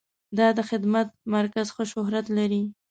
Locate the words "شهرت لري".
1.91-2.63